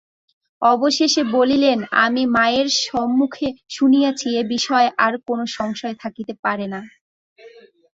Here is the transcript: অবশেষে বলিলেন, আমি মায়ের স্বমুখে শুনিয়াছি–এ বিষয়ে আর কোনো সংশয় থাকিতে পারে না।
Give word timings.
অবশেষে 0.61 1.21
বলিলেন, 1.35 1.79
আমি 2.05 2.23
মায়ের 2.35 2.67
স্বমুখে 2.81 3.47
শুনিয়াছি–এ 3.69 4.41
বিষয়ে 4.53 4.89
আর 5.05 5.13
কোনো 5.27 5.43
সংশয় 5.57 5.95
থাকিতে 6.03 6.33
পারে 6.43 6.65
না। 6.73 6.81